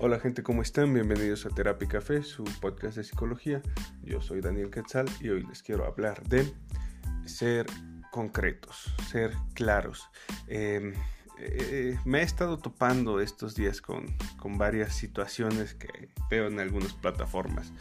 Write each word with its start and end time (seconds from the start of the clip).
Hola 0.00 0.20
gente, 0.20 0.44
¿cómo 0.44 0.62
están? 0.62 0.94
Bienvenidos 0.94 1.44
a 1.44 1.48
Terapia 1.48 1.88
Café, 1.88 2.22
su 2.22 2.44
podcast 2.60 2.96
de 2.96 3.02
psicología. 3.02 3.60
Yo 4.04 4.20
soy 4.20 4.40
Daniel 4.40 4.70
Quetzal 4.70 5.06
y 5.20 5.28
hoy 5.28 5.44
les 5.44 5.60
quiero 5.60 5.86
hablar 5.86 6.22
de 6.28 6.54
ser 7.26 7.66
concretos, 8.12 8.94
ser 9.10 9.32
claros. 9.54 10.08
Em, 10.46 10.94
eh, 11.40 11.98
me 12.04 12.20
he 12.20 12.22
estado 12.22 12.58
topando 12.58 13.20
estos 13.20 13.56
días 13.56 13.80
con, 13.80 14.06
varias 14.56 14.94
situaciones 14.94 15.74
que 15.74 16.10
veo 16.30 16.46
en 16.46 16.60
algunas 16.60 16.92
plataformas 16.92 17.72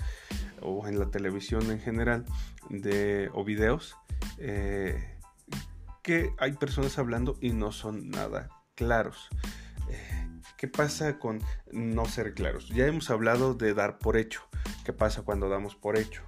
o 0.60 0.88
en 0.88 0.98
la 0.98 1.12
televisión 1.12 1.70
en 1.70 1.80
general 1.80 2.26
de, 2.72 3.30
o 3.34 3.44
videos 3.44 3.96
eh, 4.40 5.20
que 6.02 6.32
hay 6.40 6.54
personas 6.54 6.98
hablando 6.98 7.38
y 7.42 7.52
no 7.52 7.72
son 7.72 8.10
nada 8.10 8.50
claros. 8.74 9.30
¿Qué 10.58 10.68
pasa 10.68 11.20
con 11.20 11.40
no 11.72 12.06
ser 12.06 12.34
claros? 12.34 12.70
Ya 12.70 12.88
hemos 12.88 13.12
hablado 13.12 13.54
de 13.54 13.76
dar 13.76 14.00
por 14.00 14.18
hecho. 14.18 14.42
¿Qué 14.84 14.92
pasa 14.92 15.22
cuando 15.22 15.50
damos 15.50 15.76
por 15.76 15.98
hecho? 15.98 16.24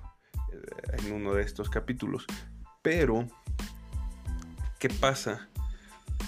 Eh, 0.54 0.98
en 1.00 1.14
uno 1.14 1.34
de 1.34 1.42
estos 1.42 1.68
capítulos. 1.72 2.28
Pero, 2.84 3.28
¿qué 4.78 4.90
pasa 4.90 5.50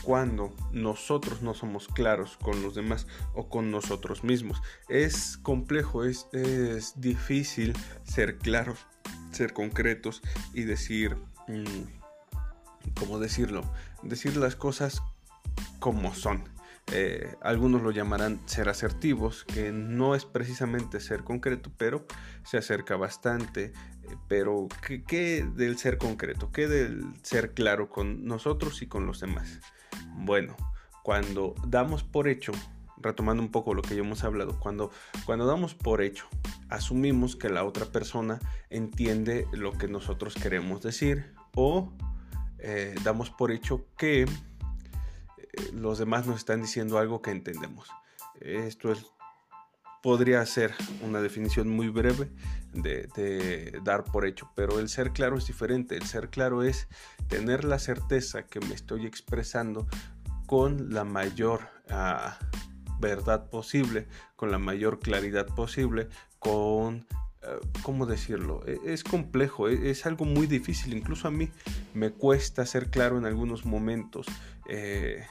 cuando 0.02 0.52
nosotros 0.72 1.44
no 1.44 1.54
somos 1.54 1.88
claros 1.88 2.38
con 2.38 2.64
los 2.64 2.74
demás 2.74 3.06
o 3.36 3.50
con 3.50 3.70
nosotros 3.70 4.24
mismos? 4.24 4.64
Es 4.90 5.38
complejo, 5.38 6.04
es, 6.04 6.26
difícil 6.96 7.74
ser 8.04 8.40
claros, 8.40 8.80
ser 9.32 9.54
concretos 9.54 10.24
y 10.56 10.64
decir, 10.64 11.18
mm, 11.48 12.96
¿cómo 13.00 13.20
decirlo? 13.20 13.72
Decir 14.02 14.38
las 14.38 14.56
cosas 14.56 15.04
como 15.80 16.16
son. 16.16 16.61
Eh, 16.94 17.36
algunos 17.42 17.82
lo 17.82 17.92
llamarán 17.92 18.42
ser 18.46 18.68
asertivos, 18.68 19.46
que 19.46 19.72
no 19.72 20.14
es 20.14 20.26
precisamente 20.26 21.00
ser 21.00 21.24
concreto, 21.24 21.72
pero 21.78 22.06
se 22.44 22.58
acerca 22.58 22.98
bastante. 22.98 23.66
Eh, 24.04 24.16
pero, 24.28 24.68
¿qué, 25.08 25.48
del 25.56 25.78
ser 25.78 25.98
concreto? 25.98 26.52
¿Qué 26.52 26.68
del 26.68 27.04
ser 27.24 27.54
claro 27.54 27.90
con 27.90 28.26
nosotros 28.26 28.82
y 28.82 28.88
con 28.88 29.06
los 29.06 29.22
demás? 29.22 29.60
Bueno, 30.16 30.56
cuando 31.04 31.56
damos 31.66 32.04
por 32.04 32.28
hecho, 32.28 32.52
retomando 32.98 33.42
un 33.42 33.52
poco 33.52 33.74
lo 33.74 33.82
que 33.82 33.96
ya 33.96 34.02
hemos 34.02 34.24
hablado, 34.24 34.60
cuando, 34.60 34.92
cuando 35.26 35.46
damos 35.46 35.76
por 35.76 36.02
hecho, 36.02 36.28
asumimos 36.70 37.36
que 37.36 37.50
la 37.50 37.64
otra 37.64 37.86
persona 37.86 38.40
entiende 38.70 39.48
lo 39.54 39.72
que 39.74 39.88
nosotros 39.88 40.36
queremos 40.36 40.82
decir 40.82 41.34
o 41.56 41.92
eh, 42.60 42.96
damos 43.04 43.30
por 43.30 43.52
hecho 43.52 43.86
que 43.98 44.26
los 45.74 45.98
demás 45.98 46.28
nos 46.28 46.38
están 46.38 46.62
diciendo 46.62 46.98
algo 46.98 47.22
que 47.22 47.32
entendemos. 47.32 47.90
Esto 48.40 48.92
es, 48.92 49.06
podría 50.02 50.46
ser 50.46 50.74
una 51.04 51.22
definición 51.22 51.70
muy 51.70 51.90
breve 51.90 52.30
de, 52.74 53.80
dar 53.84 54.04
por 54.04 54.26
hecho, 54.26 54.50
pero 54.56 54.80
el 54.80 54.90
ser 54.90 55.12
claro 55.12 55.38
es 55.38 55.48
diferente. 55.48 55.96
El 55.96 56.06
ser 56.06 56.30
claro 56.30 56.64
es 56.64 56.88
tener 57.28 57.64
la 57.64 57.80
certeza 57.80 58.44
que 58.44 58.60
me 58.60 58.74
estoy 58.74 59.06
expresando 59.06 59.88
con 60.48 60.94
la 60.94 61.04
mayor 61.04 61.70
ah, 61.90 62.38
verdad 63.00 63.50
posible, 63.50 64.08
con 64.36 64.52
la 64.52 64.58
mayor 64.58 65.00
claridad 65.00 65.48
posible, 65.48 66.10
con 66.40 67.06
ah, 67.44 67.58
¿cómo 67.84 68.06
decirlo? 68.06 68.64
E, 68.66 68.80
es 68.86 69.04
complejo, 69.04 69.70
e, 69.70 69.92
es, 69.92 70.06
algo 70.06 70.26
muy 70.26 70.48
difícil, 70.48 70.94
incluso 70.94 71.28
a 71.28 71.32
mí 71.32 71.50
me 71.94 72.12
cuesta 72.12 72.66
ser 72.66 72.90
claro 72.90 73.18
en 73.18 73.26
algunos 73.26 73.66
momentos. 73.66 74.26
Eh, 74.68 75.26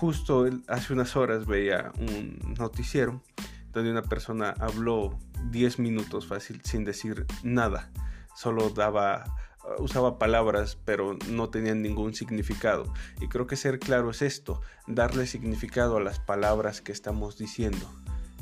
Justo 0.00 0.48
hace 0.66 0.94
unas 0.94 1.14
horas 1.14 1.44
veía 1.44 1.92
un 1.98 2.54
noticiero 2.58 3.22
donde 3.70 3.90
una 3.90 4.00
persona 4.00 4.54
habló 4.58 5.18
10 5.50 5.78
minutos 5.78 6.26
fácil 6.26 6.62
sin 6.64 6.86
decir 6.86 7.26
nada. 7.42 7.90
Solo 8.34 8.70
daba 8.70 9.26
usaba 9.78 10.18
palabras 10.18 10.78
pero 10.86 11.18
no 11.28 11.50
tenían 11.50 11.82
ningún 11.82 12.14
significado. 12.14 12.90
Y 13.20 13.28
creo 13.28 13.46
que 13.46 13.56
ser 13.56 13.78
claro 13.78 14.08
es 14.10 14.22
esto, 14.22 14.62
darle 14.86 15.26
significado 15.26 15.98
a 15.98 16.00
las 16.00 16.18
palabras 16.18 16.80
que 16.80 16.92
estamos 16.92 17.36
diciendo. 17.36 17.86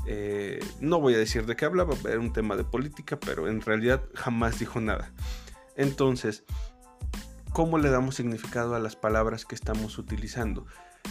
Eh, 0.07 0.61
no 0.79 1.01
voy 1.01 1.15
a 1.15 1.19
decir 1.19 1.45
de 1.45 1.57
qué 1.57 1.65
hablaba, 1.65 1.97
era 2.09 2.21
un 2.21 2.33
tema 2.33 2.55
de 2.55 2.63
política, 2.63 3.19
pero 3.19 3.49
en 3.49 3.63
realidad 3.63 4.05
jamás 4.15 4.61
dijo 4.61 4.81
nada. 4.81 5.11
Entonces, 5.75 6.45
¿cómo 7.53 7.79
le 7.79 7.91
damos 7.91 8.15
significado 8.15 8.77
a 8.77 8.79
las 8.79 8.95
palabras 8.95 9.45
que 9.45 9.57
estamos 9.57 9.99
utilizando? 9.99 10.65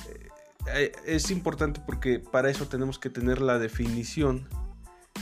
Eh, 0.09 0.29
es 1.05 1.31
importante 1.31 1.81
porque 1.85 2.19
para 2.19 2.49
eso 2.49 2.67
tenemos 2.67 2.99
que 2.99 3.09
tener 3.09 3.41
la 3.41 3.59
definición 3.59 4.47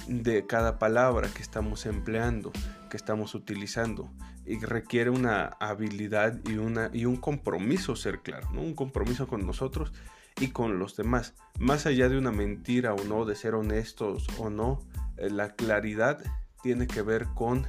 de 0.08 0.46
cada 0.46 0.78
palabra 0.80 1.30
que 1.34 1.42
estamos 1.42 1.86
empleando, 1.86 2.52
que 2.90 2.98
estamos 2.98 3.36
utilizando. 3.36 4.12
Y 4.46 4.60
requiere 4.60 5.10
una 5.10 5.46
habilidad 5.60 6.40
y, 6.48 6.58
una, 6.58 6.92
y 6.94 7.06
un 7.06 7.16
compromiso 7.16 7.96
ser 7.96 8.20
claro, 8.22 8.48
¿no? 8.52 8.62
un 8.62 8.76
compromiso 8.76 9.28
con 9.28 9.46
nosotros 9.46 9.92
y 10.40 10.50
con 10.50 10.78
los 10.78 10.96
demás. 10.96 11.34
Más 11.58 11.88
allá 11.88 12.10
de 12.10 12.18
una 12.18 12.32
mentira 12.32 12.94
o 12.94 13.04
no, 13.06 13.26
de 13.26 13.36
ser 13.36 13.56
honestos 13.56 14.28
o 14.38 14.52
no, 14.52 14.84
eh, 15.18 15.32
la 15.32 15.56
claridad 15.56 16.20
tiene 16.62 16.86
que 16.86 17.02
ver 17.02 17.26
con 17.34 17.68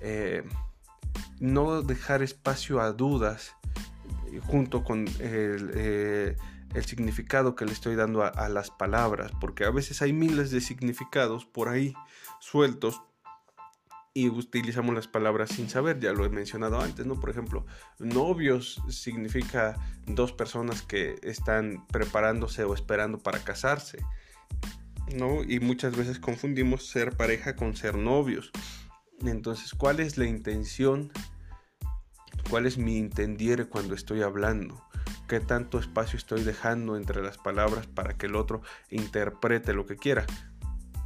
eh, 0.00 0.42
no 1.38 1.82
dejar 1.82 2.22
espacio 2.22 2.80
a 2.80 2.92
dudas 2.92 3.54
junto 4.46 4.82
con 4.84 5.06
el, 5.20 6.36
el 6.74 6.84
significado 6.84 7.54
que 7.54 7.64
le 7.64 7.72
estoy 7.72 7.96
dando 7.96 8.24
a, 8.24 8.48
las 8.48 8.70
palabras, 8.70 9.32
porque 9.40 9.64
a 9.64 9.70
veces 9.70 10.02
hay 10.02 10.12
miles 10.12 10.50
de 10.50 10.60
significados 10.60 11.44
por 11.44 11.68
ahí 11.68 11.94
sueltos 12.40 13.00
y 14.12 14.28
utilizamos 14.28 14.94
las 14.94 15.06
palabras 15.06 15.50
sin 15.50 15.68
saber, 15.68 16.00
ya 16.00 16.12
lo 16.12 16.24
he 16.24 16.28
mencionado 16.28 16.80
antes, 16.80 17.06
¿no? 17.06 17.18
Por 17.18 17.30
ejemplo, 17.30 17.64
novios 17.98 18.82
significa 18.88 19.76
dos 20.06 20.32
personas 20.32 20.82
que 20.82 21.16
están 21.22 21.86
preparándose 21.88 22.64
o 22.64 22.74
esperando 22.74 23.18
para 23.18 23.38
casarse, 23.38 24.04
¿no? 25.14 25.44
Y 25.44 25.60
muchas 25.60 25.96
veces 25.96 26.18
confundimos 26.18 26.86
ser 26.86 27.16
pareja 27.16 27.54
con 27.54 27.76
ser 27.76 27.96
novios. 27.96 28.50
Entonces, 29.20 29.74
¿cuál 29.74 30.00
es 30.00 30.18
la 30.18 30.26
intención? 30.26 31.12
¿Cuál 32.48 32.66
es 32.66 32.78
mi 32.78 32.98
entendiere 32.98 33.66
cuando 33.66 33.94
estoy 33.94 34.22
hablando? 34.22 34.82
Qué 35.30 35.38
tanto 35.38 35.78
espacio 35.78 36.16
estoy 36.16 36.42
dejando 36.42 36.96
entre 36.96 37.22
las 37.22 37.38
palabras 37.38 37.86
para 37.86 38.14
que 38.14 38.26
el 38.26 38.34
otro 38.34 38.62
interprete 38.90 39.72
lo 39.72 39.86
que 39.86 39.94
quiera. 39.94 40.26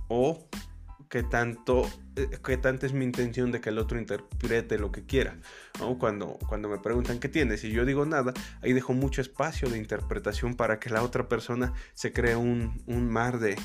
O 0.08 0.48
qué 1.10 1.22
tanto, 1.22 1.82
eh, 2.16 2.30
qué 2.42 2.56
tanta 2.56 2.86
es 2.86 2.94
mi 2.94 3.04
intención 3.04 3.52
de 3.52 3.60
que 3.60 3.68
el 3.68 3.76
otro 3.76 3.98
interprete 3.98 4.78
lo 4.78 4.90
que 4.90 5.04
quiera. 5.04 5.36
Cuando, 5.98 6.38
cuando 6.48 6.70
me 6.70 6.78
preguntan 6.78 7.20
qué 7.20 7.28
tienes 7.28 7.64
y 7.64 7.70
yo 7.70 7.84
digo 7.84 8.06
nada, 8.06 8.32
ahí 8.62 8.72
dejo 8.72 8.94
mucho 8.94 9.20
espacio 9.20 9.68
de 9.68 9.76
interpretación 9.76 10.54
para 10.54 10.80
que 10.80 10.88
la 10.88 11.02
otra 11.02 11.28
persona 11.28 11.74
se 11.92 12.14
cree 12.14 12.34
un, 12.34 12.82
mar 12.86 13.38
de 13.38 13.56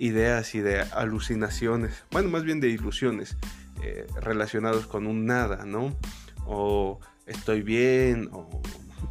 ideas 0.00 0.56
y 0.56 0.60
de 0.60 0.80
alucinaciones, 0.80 2.02
bueno, 2.10 2.28
más 2.28 2.42
bien 2.42 2.58
de 2.58 2.70
ilusiones 2.70 3.36
eh, 3.84 4.04
relacionados 4.20 4.88
con 4.88 5.06
un 5.06 5.26
nada, 5.26 5.64
¿no? 5.64 5.96
O 6.44 6.98
estoy 7.26 7.62
bien, 7.62 8.30
o 8.32 8.60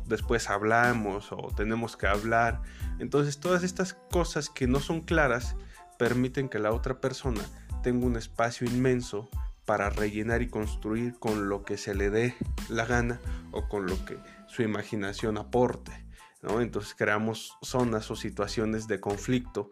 después 0.06 0.50
hablamos 0.50 1.31
o 1.31 1.52
tenemos 1.56 1.98
que 1.98 2.08
hablar. 2.08 2.62
Entonces 3.00 3.40
todas 3.40 3.64
estas 3.64 3.94
cosas 4.12 4.50
que 4.50 4.68
no 4.68 4.80
son 4.80 5.02
claras 5.02 5.56
permiten 5.98 6.50
que 6.50 6.59
la 6.59 6.72
otra 6.72 7.02
persona 7.02 7.42
tenga 7.84 8.06
un 8.06 8.18
espacio 8.18 8.68
inmenso 8.68 9.30
para 9.66 9.90
rellenar 9.90 10.42
y 10.42 10.48
construir 10.48 11.20
con 11.20 11.50
lo 11.50 11.64
que 11.64 11.78
se 11.78 11.94
le 11.94 12.09
dé 12.09 12.36
la 12.70 12.86
gana 12.86 13.20
o 13.52 13.68
con 13.68 13.86
lo 13.86 14.03
que 14.06 14.18
su 14.48 14.62
imaginación 14.62 15.38
aporte. 15.38 16.06
¿no? 16.42 16.62
Entonces 16.62 16.95
creamos 16.98 17.57
zonas 17.62 18.10
o 18.12 18.16
situaciones 18.16 18.88
de 18.88 19.01
conflicto 19.01 19.72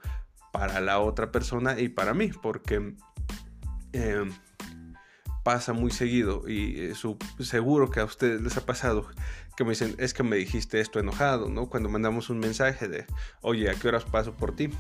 para 0.52 0.82
la 0.82 1.00
otra 1.00 1.32
persona 1.32 1.80
y 1.80 1.90
para 1.90 2.14
mí, 2.14 2.30
porque 2.30 2.96
eh, 3.94 4.26
pasa 5.46 5.74
muy 5.74 5.92
seguido 5.92 6.50
y 6.50 6.80
eh, 6.80 6.94
seguro 7.40 7.92
que 7.92 8.00
a 8.00 8.06
ustedes 8.06 8.42
les 8.42 8.58
ha 8.58 8.66
pasado 8.66 9.08
que 9.56 9.64
me 9.64 9.70
dicen, 9.70 9.96
es 10.00 10.16
que 10.16 10.24
me 10.24 10.38
dijiste 10.38 10.82
esto 10.82 11.00
enojado, 11.00 11.50
¿no? 11.50 11.70
Cuando 11.70 11.88
mandamos 11.88 12.32
un 12.32 12.40
mensaje 12.40 12.88
de, 12.88 13.06
oye, 13.42 13.70
¿a 13.70 13.76
qué 13.76 13.88
horas 13.88 14.06
paso 14.06 14.34
por 14.34 14.56
ti? 14.56 14.72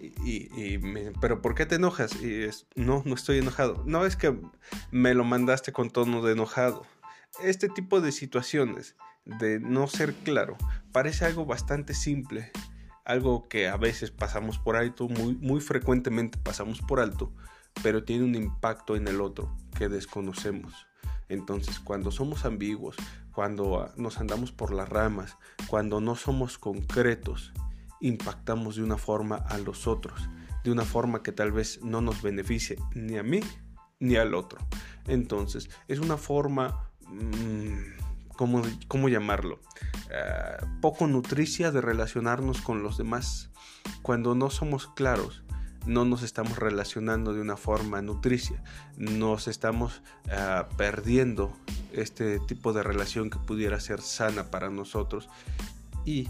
Y, 0.00 0.78
pero 1.20 1.42
¿por 1.42 1.54
qué 1.54 1.66
te 1.66 1.74
enojas? 1.74 2.20
Y 2.22 2.42
es, 2.42 2.66
no, 2.74 3.02
no 3.04 3.14
estoy 3.14 3.38
enojado. 3.38 3.84
No 3.86 4.06
es 4.06 4.16
que 4.16 4.34
me 4.90 5.12
lo 5.12 5.24
mandaste 5.24 5.72
con 5.72 5.90
tono 5.90 6.22
de 6.22 6.32
enojado. 6.32 6.86
Este 7.42 7.68
tipo 7.68 8.00
de 8.00 8.12
situaciones 8.12 8.96
de 9.26 9.60
no 9.60 9.86
ser 9.88 10.14
claro 10.14 10.56
parece 10.90 11.26
algo 11.26 11.44
bastante 11.44 11.92
simple, 11.92 12.50
algo 13.04 13.46
que 13.46 13.68
a 13.68 13.76
veces 13.76 14.10
pasamos 14.10 14.58
por 14.58 14.74
alto, 14.76 15.06
muy, 15.06 15.34
muy 15.34 15.60
frecuentemente 15.60 16.38
pasamos 16.38 16.80
por 16.80 16.98
alto, 16.98 17.30
pero 17.82 18.02
tiene 18.02 18.24
un 18.24 18.34
impacto 18.34 18.96
en 18.96 19.06
el 19.06 19.20
otro 19.20 19.54
desconocemos. 19.88 20.86
Entonces, 21.28 21.80
cuando 21.80 22.10
somos 22.10 22.44
ambiguos, 22.44 22.96
cuando 23.32 23.80
ah, 23.80 23.92
nos 23.96 24.18
andamos 24.18 24.52
por 24.52 24.72
las 24.72 24.88
ramas, 24.88 25.36
cuando 25.66 26.00
no 26.00 26.14
somos 26.14 26.58
concretos, 26.58 27.52
impactamos 28.00 28.76
de 28.76 28.82
una 28.82 28.98
forma 28.98 29.36
a 29.36 29.58
los 29.58 29.86
otros. 29.86 30.28
de 30.64 30.70
una 30.70 30.84
forma 30.84 31.24
que 31.24 31.32
tal 31.32 31.50
vez 31.50 31.80
no 31.82 32.00
nos 32.00 32.22
beneficie 32.22 32.78
ni 32.94 33.18
a 33.18 33.24
mí 33.24 33.40
ni 33.98 34.14
al 34.14 34.32
otro. 34.32 34.60
Entonces, 35.08 35.70
es 35.88 35.98
una 35.98 36.16
forma, 36.16 36.88
mm, 37.08 38.36
¿cómo, 38.86 39.08
llamarlo? 39.08 39.60
Ah, 40.14 40.64
poco 40.80 41.08
nutricia 41.08 41.72
de 41.72 41.80
relacionarnos 41.80 42.60
con 42.60 42.84
los 42.84 42.96
demás. 42.96 43.50
Cuando 44.02 44.36
no 44.36 44.50
somos 44.50 44.86
claros, 44.86 45.42
no 45.86 46.04
nos 46.04 46.22
estamos 46.22 46.58
relacionando 46.58 47.34
de 47.34 47.40
una 47.40 47.56
forma 47.56 48.02
nutricia, 48.02 48.62
nos 48.96 49.48
estamos 49.48 50.02
ah, 50.30 50.68
perdiendo 50.76 51.56
este 51.92 52.38
tipo 52.40 52.72
de 52.72 52.82
relación 52.82 53.30
que 53.30 53.38
pudiera 53.38 53.78
ser 53.80 54.00
sana 54.00 54.50
para 54.50 54.70
nosotros 54.70 55.28
y 56.04 56.28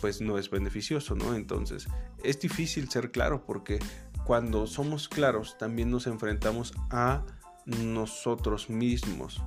pues 0.00 0.20
no 0.20 0.38
es 0.38 0.50
beneficioso, 0.50 1.14
¿no? 1.14 1.34
Entonces 1.34 1.86
es 2.22 2.40
difícil 2.40 2.88
ser 2.90 3.10
claro 3.10 3.44
porque 3.44 3.78
cuando 4.24 4.66
somos 4.66 5.08
claros 5.08 5.56
también 5.58 5.90
nos 5.90 6.06
enfrentamos 6.06 6.74
a 6.90 7.24
nosotros 7.66 8.70
mismos. 8.70 9.42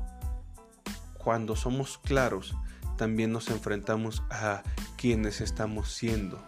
Cuando 1.17 1.55
somos 1.55 1.97
claros 1.97 2.55
también 2.97 3.31
nos 3.31 3.49
enfrentamos 3.49 4.23
a 4.29 4.63
quienes 4.97 5.41
estamos 5.41 5.91
siendo. 5.91 6.41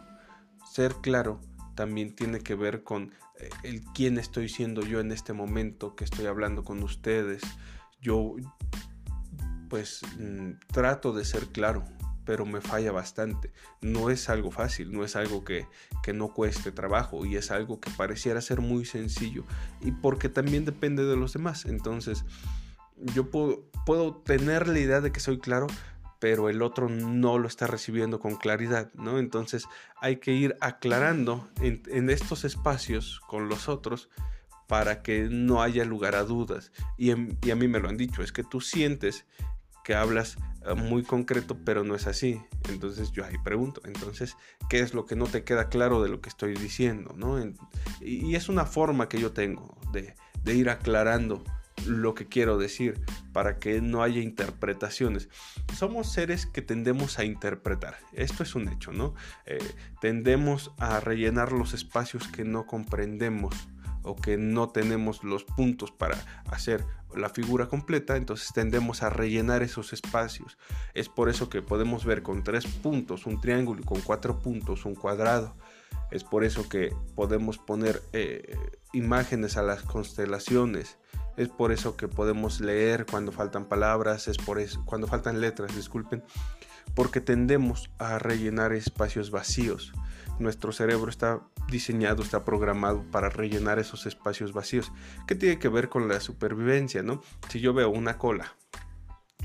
Ser 0.72 0.96
claro 1.02 1.42
también 1.78 2.16
tiene 2.16 2.40
que 2.40 2.56
ver 2.56 2.84
con 2.84 3.14
eh, 3.40 3.50
el 3.64 3.84
quién 3.94 4.18
estoy 4.18 4.50
siendo 4.50 4.82
yo 4.82 5.00
en 5.00 5.12
este 5.12 5.32
momento 5.32 5.96
que 5.96 6.04
estoy 6.04 6.26
hablando 6.26 6.66
con 6.66 6.84
ustedes. 6.84 7.42
Yo 8.02 8.36
pues 9.70 10.02
mm, 10.20 10.54
trato 10.74 11.14
de 11.14 11.24
ser 11.24 11.46
claro, 11.48 11.86
pero 12.26 12.48
me 12.48 12.62
falla 12.62 12.92
bastante. 12.92 13.54
No 13.80 14.10
es 14.10 14.28
algo 14.28 14.50
fácil, 14.50 14.92
no 14.92 15.06
es 15.06 15.16
algo 15.16 15.46
que, 15.46 15.68
no 16.14 16.34
cueste 16.34 16.72
trabajo 16.72 17.26
y 17.26 17.36
es 17.36 17.52
algo 17.52 17.80
que 17.80 17.92
pareciera 17.92 18.40
ser 18.42 18.62
muy 18.62 18.86
sencillo 18.86 19.44
y 19.82 19.92
porque 19.92 20.30
también 20.30 20.66
depende 20.66 21.06
de 21.06 21.16
los 21.16 21.34
demás. 21.34 21.66
Entonces, 21.66 22.26
yo 23.14 23.30
puedo, 23.30 23.70
puedo 23.86 24.16
tener 24.16 24.68
la 24.68 24.80
idea 24.80 25.02
de 25.02 25.12
que 25.12 25.20
soy 25.20 25.38
claro, 25.38 25.68
pero 26.20 26.50
el 26.50 26.62
otro 26.62 26.90
no 26.90 27.38
lo 27.38 27.48
está 27.48 27.68
recibiendo 27.68 28.20
con 28.20 28.36
claridad, 28.36 28.92
¿no? 28.94 29.20
Entonces 29.20 29.66
hay 30.02 30.18
que 30.18 30.32
ir 30.32 30.58
aclarando 30.62 31.48
en, 31.62 32.10
estos 32.10 32.44
espacios 32.44 33.22
con 33.28 33.50
los 33.50 33.70
otros 33.70 34.10
para 34.68 35.02
que 35.02 35.28
no 35.30 35.62
haya 35.62 35.86
lugar 35.86 36.16
a 36.16 36.24
dudas. 36.24 36.72
Y, 36.98 37.12
a 37.12 37.16
mí 37.16 37.68
me 37.68 37.80
lo 37.80 37.90
han 37.90 37.98
dicho, 37.98 38.22
es 38.22 38.32
que 38.32 38.44
tú 38.44 38.62
sientes 38.62 39.26
que 39.84 39.96
hablas 39.96 40.38
eh, 40.66 40.74
muy 40.74 41.04
concreto, 41.04 41.58
pero 41.64 41.84
no 41.84 41.96
es 41.96 42.08
así. 42.08 42.42
Entonces 42.70 43.12
yo 43.12 43.24
ahí 43.24 43.38
pregunto, 43.44 43.82
entonces, 43.86 44.36
¿qué 44.70 44.82
es 44.82 44.94
lo 44.94 45.06
que 45.06 45.16
no 45.16 45.26
te 45.26 45.44
queda 45.44 45.70
claro 45.70 46.04
de 46.04 46.10
lo 46.10 46.20
que 46.20 46.30
estoy 46.30 46.56
diciendo? 46.56 47.14
¿no? 47.16 47.40
Y, 48.02 48.36
es 48.36 48.50
una 48.50 48.66
forma 48.66 49.08
que 49.08 49.20
yo 49.20 49.32
tengo 49.32 49.78
de, 49.94 50.16
ir 50.54 50.70
aclarando 50.70 51.44
lo 51.86 52.16
que 52.16 52.28
quiero 52.28 52.58
decir 52.58 53.00
para 53.38 53.60
que 53.60 53.82
no 53.82 54.02
haya 54.02 54.20
interpretaciones. 54.20 55.30
Somos 55.76 56.12
seres 56.12 56.48
que 56.48 56.64
tendemos 56.64 57.20
a 57.20 57.24
interpretar. 57.24 58.00
Esto 58.14 58.42
es 58.42 58.56
un 58.56 58.68
hecho, 58.68 58.92
¿no? 58.92 59.14
Eh, 59.46 59.60
tendemos 60.02 60.72
a 60.80 61.00
rellenar 61.02 61.52
los 61.52 61.76
espacios 61.76 62.28
que 62.30 62.44
no 62.44 62.66
comprendemos 62.66 63.54
o 64.02 64.16
que 64.16 64.38
no 64.38 64.70
tenemos 64.70 65.24
los 65.24 65.44
puntos 65.44 65.92
para 65.92 66.18
hacer 66.48 66.84
la 67.16 67.30
figura 67.30 67.68
completa, 67.68 68.18
entonces 68.18 68.52
tendemos 68.54 69.04
a 69.04 69.10
rellenar 69.10 69.64
esos 69.64 69.94
espacios. 69.94 70.58
Es 70.94 71.10
por 71.10 71.30
eso 71.30 71.50
que 71.50 71.62
podemos 71.62 72.06
ver 72.06 72.24
con 72.24 72.44
tres 72.44 72.66
puntos 72.66 73.26
un 73.26 73.40
triángulo 73.42 73.82
y 73.82 73.86
con 73.86 74.02
cuatro 74.02 74.40
puntos 74.40 74.86
un 74.86 74.96
cuadrado. 74.96 75.56
Es 76.12 76.24
por 76.24 76.44
eso 76.44 76.70
que 76.70 76.96
podemos 77.16 77.58
poner 77.58 78.02
eh, 78.14 78.58
imágenes 78.94 79.58
a 79.58 79.62
las 79.62 79.84
constelaciones. 79.84 80.98
Es 81.36 81.50
por 81.50 81.72
eso 81.72 81.98
que 81.98 82.08
podemos 82.08 82.62
leer 82.62 83.06
cuando 83.06 83.32
faltan 83.32 83.66
palabras, 83.66 84.28
es 84.28 84.38
por 84.38 84.60
eso 84.60 84.84
cuando 84.86 85.08
faltan 85.08 85.42
letras, 85.42 85.76
disculpen, 85.76 86.24
porque 86.96 87.22
tendemos 87.22 87.92
a 88.00 88.18
rellenar 88.18 88.74
espacios 88.74 89.30
vacíos. 89.30 89.94
Nuestro 90.40 90.72
cerebro 90.72 91.10
está 91.10 91.42
diseñado, 91.70 92.24
está 92.24 92.46
programado 92.46 93.04
para 93.12 93.30
rellenar 93.30 93.80
esos 93.80 94.06
espacios 94.06 94.54
vacíos. 94.54 94.92
¿Qué 95.28 95.36
tiene 95.36 95.60
que 95.60 95.70
ver 95.70 95.90
con 95.90 96.08
la 96.08 96.20
supervivencia, 96.20 97.04
no? 97.04 97.22
Si 97.50 97.60
yo 97.60 97.74
veo 97.74 97.90
una 97.90 98.18
cola 98.18 98.56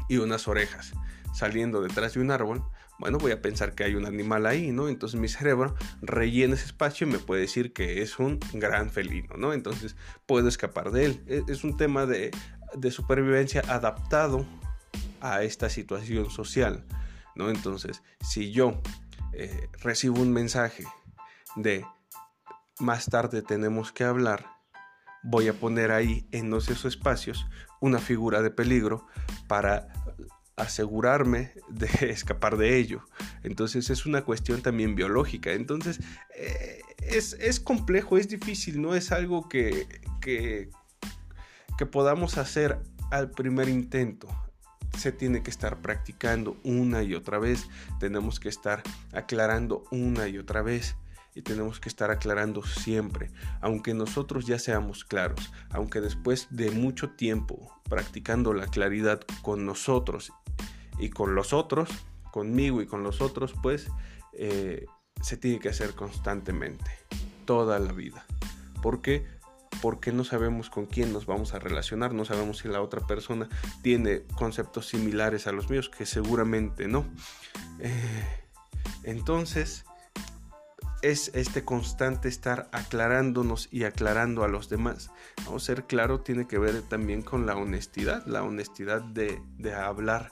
y 0.08 0.18
unas 0.18 0.48
orejas 0.48 0.92
saliendo 1.34 1.80
detrás 1.80 2.14
de 2.14 2.20
un 2.20 2.30
árbol, 2.30 2.62
bueno, 2.98 3.18
voy 3.18 3.32
a 3.32 3.42
pensar 3.42 3.74
que 3.74 3.84
hay 3.84 3.94
un 3.96 4.06
animal 4.06 4.46
ahí, 4.46 4.70
¿no? 4.70 4.88
Entonces 4.88 5.18
mi 5.18 5.28
cerebro 5.28 5.74
rellena 6.02 6.54
ese 6.54 6.66
espacio 6.66 7.06
y 7.06 7.10
me 7.10 7.18
puede 7.18 7.40
decir 7.40 7.72
que 7.72 8.00
es 8.02 8.18
un 8.18 8.38
gran 8.52 8.90
felino, 8.90 9.36
¿no? 9.36 9.52
Entonces 9.52 9.96
puedo 10.26 10.46
escapar 10.46 10.92
de 10.92 11.06
él. 11.06 11.24
E, 11.26 11.42
es 11.48 11.64
un 11.64 11.76
tema 11.76 12.06
de, 12.06 12.30
supervivencia 12.90 13.62
adaptado 13.66 14.46
a 15.20 15.42
esta 15.42 15.68
situación 15.68 16.30
social, 16.30 16.84
¿no? 17.34 17.50
Entonces, 17.50 18.02
si 18.20 18.52
yo 18.52 18.80
eh, 19.32 19.69
recibo 19.82 20.20
un 20.20 20.32
mensaje 20.32 20.84
de 21.56 21.84
más 22.79 23.06
tarde 23.06 23.43
tenemos 23.43 23.93
que 23.93 24.05
hablar, 24.05 24.46
voy 25.23 25.49
a 25.49 25.52
poner 25.52 25.93
ahí 25.93 26.26
en 26.32 26.52
esos 26.55 26.84
espacios 26.84 27.46
una 27.81 27.99
figura 27.99 28.43
de 28.43 28.50
peligro 28.50 29.06
para 29.46 29.88
asegurarme 30.56 31.52
de 31.69 31.87
escapar 32.11 32.56
de 32.56 32.76
ello. 32.76 33.05
Entonces 33.43 33.90
es 33.90 34.06
una 34.06 34.23
cuestión 34.25 34.62
también 34.62 34.94
biológica. 34.94 35.52
Entonces 35.52 36.00
eh, 36.37 36.81
es, 36.99 37.61
complejo, 37.61 38.19
es 38.19 38.29
difícil, 38.29 38.81
no 38.81 38.94
es 38.94 39.12
algo 39.12 39.49
que, 39.49 39.87
que, 40.20 40.70
que 41.79 41.87
podamos 41.87 42.38
hacer 42.38 42.79
al 43.11 43.31
primer 43.31 43.69
intento 43.69 44.29
se 44.96 45.12
tiene 45.12 45.42
que 45.42 45.50
estar 45.50 45.80
practicando 45.80 46.56
una 46.64 47.02
y 47.02 47.14
otra 47.14 47.38
vez, 47.38 47.68
tenemos 47.98 48.40
que 48.40 48.48
estar 48.48 48.82
aclarando 49.12 49.84
una 49.90 50.28
y 50.28 50.38
otra 50.38 50.62
vez 50.62 50.96
y 51.34 51.42
tenemos 51.42 51.80
que 51.80 51.88
estar 51.88 52.10
aclarando 52.10 52.62
siempre, 52.62 53.30
aunque 53.60 53.94
nosotros 53.94 54.46
ya 54.46 54.58
seamos 54.58 55.04
claros, 55.04 55.52
aunque 55.70 56.00
después 56.00 56.46
de 56.50 56.70
mucho 56.70 57.10
tiempo 57.10 57.72
practicando 57.88 58.52
la 58.52 58.66
claridad 58.66 59.20
con 59.42 59.64
nosotros 59.64 60.32
y 60.98 61.10
con 61.10 61.34
los 61.34 61.52
otros, 61.52 61.88
conmigo 62.30 62.82
y 62.82 62.86
con 62.86 63.02
los 63.02 63.20
otros, 63.20 63.55
pues 63.62 63.88
eh, 64.34 64.86
se 65.20 65.36
tiene 65.36 65.58
que 65.58 65.69
hacer 65.70 65.94
constantemente, 65.94 66.90
toda 67.44 67.78
la 67.78 67.93
vida. 67.93 68.24
¿Por 68.82 69.00
qué? 69.00 69.26
Porque 69.82 70.12
no 70.12 70.22
sabemos 70.22 70.70
con 70.70 70.86
quién 70.86 71.12
nos 71.12 71.27
vamos 71.27 71.55
a 71.55 71.58
relacionar, 71.58 72.15
no 72.15 72.24
sabemos 72.24 72.58
si 72.58 72.69
la 72.69 72.81
otra 72.81 73.05
persona 73.05 73.48
tiene 73.82 74.22
conceptos 74.36 74.86
similares 74.86 75.48
a 75.48 75.53
los 75.53 75.69
míos, 75.69 75.91
que 75.91 76.06
seguramente 76.06 76.86
no. 76.86 77.05
Eh, 77.81 78.24
entonces, 79.03 79.84
es 81.03 81.32
este 81.34 81.65
constante 81.65 82.29
estar 82.29 82.69
aclarándonos 82.70 83.69
y 83.72 83.82
aclarando 83.82 84.44
a 84.44 84.48
los 84.48 84.69
demás. 84.69 85.10
A 85.53 85.58
ser 85.58 85.84
claro, 85.89 86.20
tiene 86.20 86.46
que 86.46 86.58
ver 86.58 86.82
también 86.82 87.20
con 87.20 87.44
la 87.44 87.56
honestidad, 87.56 88.24
la 88.24 88.44
honestidad 88.44 89.03
de, 89.03 89.43
de 89.58 89.74
hablar 89.74 90.31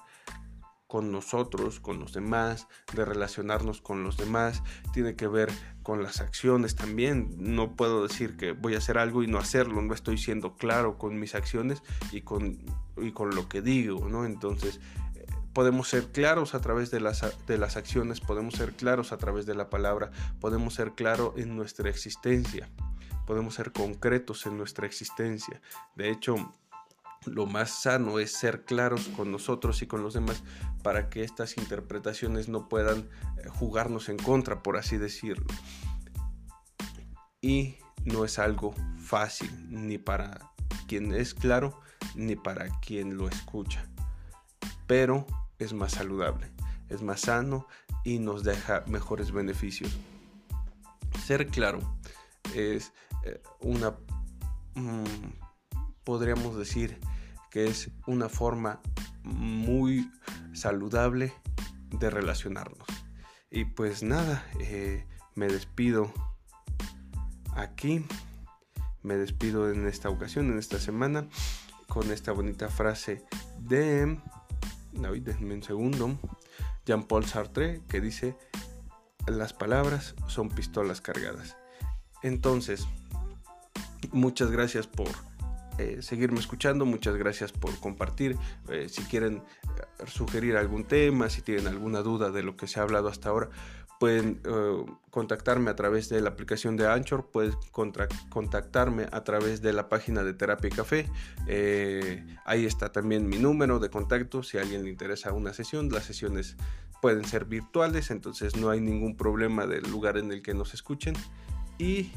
con 0.90 1.12
nosotros, 1.12 1.78
con 1.78 2.00
los 2.00 2.12
demás, 2.12 2.66
de 2.94 3.04
relacionarnos 3.04 3.80
con 3.80 4.02
los 4.02 4.16
demás, 4.16 4.64
tiene 4.92 5.14
que 5.14 5.28
ver 5.28 5.48
con 5.84 6.02
las 6.02 6.20
acciones 6.20 6.74
también. 6.74 7.32
No 7.38 7.76
puedo 7.76 8.02
decir 8.02 8.36
que 8.36 8.50
voy 8.50 8.74
a 8.74 8.78
hacer 8.78 8.98
algo 8.98 9.22
y 9.22 9.28
no 9.28 9.38
hacerlo, 9.38 9.80
no 9.82 9.94
estoy 9.94 10.18
siendo 10.18 10.56
claro 10.56 10.98
con 10.98 11.20
mis 11.20 11.36
acciones 11.36 11.84
y 12.10 12.22
con, 12.22 12.58
y 12.96 13.12
con 13.12 13.36
lo 13.36 13.48
que 13.48 13.62
digo, 13.62 14.08
¿no? 14.08 14.24
Entonces, 14.24 14.80
eh, 15.14 15.26
podemos 15.52 15.86
ser 15.86 16.10
claros 16.10 16.56
a 16.56 16.60
través 16.60 16.90
de 16.90 16.98
las, 16.98 17.24
de 17.46 17.56
las 17.56 17.76
acciones, 17.76 18.20
podemos 18.20 18.54
ser 18.54 18.72
claros 18.72 19.12
a 19.12 19.16
través 19.16 19.46
de 19.46 19.54
la 19.54 19.70
palabra, 19.70 20.10
podemos 20.40 20.74
ser 20.74 20.96
claros 20.96 21.34
en 21.36 21.54
nuestra 21.54 21.88
existencia, 21.88 22.68
podemos 23.28 23.54
ser 23.54 23.70
concretos 23.70 24.44
en 24.46 24.58
nuestra 24.58 24.88
existencia. 24.88 25.62
De 25.94 26.10
hecho, 26.10 26.52
lo 27.26 27.46
más 27.46 27.82
sano 27.82 28.18
es 28.18 28.32
ser 28.32 28.64
claros 28.64 29.08
con 29.08 29.30
nosotros 29.30 29.82
y 29.82 29.86
con 29.86 30.02
los 30.02 30.14
demás 30.14 30.42
para 30.82 31.10
que 31.10 31.22
estas 31.22 31.56
interpretaciones 31.58 32.48
no 32.48 32.68
puedan 32.68 33.08
eh, 33.36 33.48
jugarnos 33.48 34.08
en 34.08 34.16
contra, 34.16 34.62
por 34.62 34.76
así 34.76 34.96
decirlo. 34.96 35.46
Y 37.42 37.76
no 38.04 38.24
es 38.24 38.38
algo 38.38 38.74
fácil 38.98 39.50
ni 39.68 39.98
para 39.98 40.52
quien 40.86 41.12
es 41.12 41.34
claro 41.34 41.80
ni 42.14 42.36
para 42.36 42.68
quien 42.80 43.16
lo 43.16 43.28
escucha, 43.28 43.86
pero 44.86 45.26
es 45.58 45.72
más 45.72 45.92
saludable, 45.92 46.50
es 46.88 47.02
más 47.02 47.20
sano 47.20 47.66
y 48.04 48.18
nos 48.18 48.42
deja 48.42 48.82
mejores 48.86 49.30
beneficios. 49.30 49.96
Ser 51.24 51.46
claro 51.48 51.80
es 52.54 52.92
eh, 53.24 53.40
una... 53.60 53.94
Mm, 54.74 55.49
podríamos 56.04 56.56
decir 56.56 56.98
que 57.50 57.66
es 57.66 57.90
una 58.06 58.28
forma 58.28 58.80
muy 59.22 60.10
saludable 60.52 61.32
de 61.90 62.10
relacionarnos. 62.10 62.86
Y 63.50 63.64
pues 63.64 64.02
nada, 64.02 64.44
eh, 64.60 65.06
me 65.34 65.48
despido 65.48 66.12
aquí 67.56 68.04
me 69.02 69.16
despido 69.16 69.70
en 69.70 69.86
esta 69.86 70.10
ocasión, 70.10 70.50
en 70.50 70.58
esta 70.58 70.78
semana, 70.78 71.26
con 71.88 72.10
esta 72.10 72.32
bonita 72.32 72.68
frase 72.68 73.24
de, 73.58 74.18
déjenme 74.92 75.54
un 75.54 75.62
segundo, 75.62 76.18
Jean-Paul 76.86 77.24
Sartre, 77.24 77.82
que 77.88 78.00
dice, 78.00 78.36
las 79.26 79.52
palabras 79.52 80.14
son 80.26 80.48
pistolas 80.50 81.00
cargadas. 81.00 81.56
Entonces, 82.22 82.86
muchas 84.12 84.50
gracias 84.50 84.86
por 84.86 85.08
eh, 85.80 86.02
seguirme 86.02 86.38
escuchando, 86.38 86.84
muchas 86.84 87.16
gracias 87.16 87.52
por 87.52 87.74
compartir. 87.80 88.36
Eh, 88.68 88.90
si 88.90 89.02
quieren 89.04 89.36
eh, 89.38 90.04
sugerir 90.06 90.58
algún 90.58 90.84
tema, 90.84 91.30
si 91.30 91.40
tienen 91.40 91.68
alguna 91.68 92.02
duda 92.02 92.30
de 92.30 92.42
lo 92.42 92.54
que 92.54 92.66
se 92.66 92.80
ha 92.80 92.82
hablado 92.82 93.08
hasta 93.08 93.30
ahora, 93.30 93.48
pueden 93.98 94.40
contactarme 95.10 95.70
a 95.70 95.76
través 95.76 96.08
de 96.08 96.22
la 96.22 96.30
aplicación 96.30 96.74
de 96.78 96.86
Anchor, 96.86 97.30
pueden 97.30 97.52
contactarme 98.30 99.06
a 99.12 99.24
través 99.24 99.60
de 99.60 99.74
la 99.74 99.90
página 99.90 100.22
de 100.22 100.32
Terapia 100.32 100.68
y 100.68 100.70
Café. 100.70 101.06
ahí 102.46 102.64
está 102.64 102.92
también 102.92 103.28
mi 103.28 103.36
número 103.36 103.78
de 103.78 103.90
contacto 103.90 104.42
si 104.42 104.56
a 104.56 104.62
alguien 104.62 104.84
le 104.84 104.88
interesa 104.88 105.34
una 105.34 105.52
sesión. 105.52 105.90
Las 105.90 106.04
sesiones 106.04 106.56
pueden 107.02 107.26
ser 107.26 107.44
virtuales, 107.44 108.10
entonces 108.10 108.56
no 108.56 108.70
hay 108.70 108.80
ningún 108.80 109.18
problema 109.18 109.66
del 109.66 109.82
lugar 109.90 110.16
en 110.16 110.32
el 110.32 110.40
que 110.40 110.54
nos 110.54 110.72
escuchen. 110.72 111.14
Y 111.76 112.12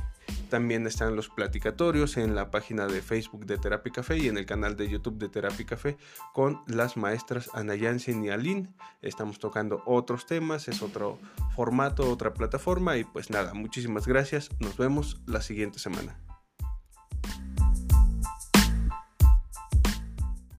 también 0.50 0.86
están 0.88 1.15
los 1.15 1.30
platicatorios 1.30 2.18
en 2.18 2.36
la 2.36 2.51
página 2.51 2.88
de 2.88 3.01
Facebook 3.01 3.46
de 3.46 3.58
Terapia 3.58 3.92
Café 3.92 4.18
y 4.18 4.27
en 4.27 4.38
el 4.38 4.46
canal 4.46 4.75
de 4.75 4.89
YouTube 4.89 5.18
de 5.18 5.30
Terapia 5.30 5.65
Café 5.65 5.98
con 6.34 6.62
las 6.68 6.98
maestras 6.98 7.50
Ana 7.53 7.75
Yansen 7.75 8.24
y 8.24 8.30
Aline. 8.30 8.70
Estamos 9.01 9.39
tocando 9.39 9.82
otros 9.86 10.25
temas, 10.25 10.68
es 10.68 10.82
otro 10.82 11.20
formato, 11.56 12.10
otra 12.10 12.34
plataforma 12.34 12.98
y 12.98 13.03
pues 13.03 13.30
nada, 13.30 13.53
muchísimas 13.53 14.08
gracias. 14.08 14.50
Nos 14.60 14.77
vemos 14.77 15.22
la 15.25 15.42
siguiente 15.42 15.80
semana. 15.80 16.18